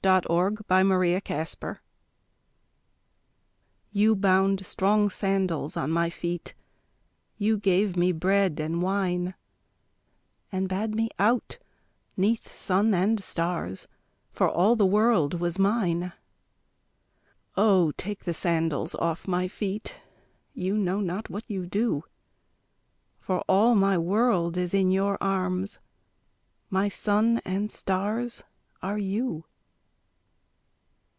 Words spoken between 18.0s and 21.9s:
the sandals off my feet, You know not what you